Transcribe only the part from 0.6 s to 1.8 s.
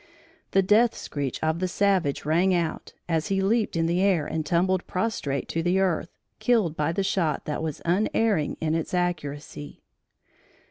death screech of the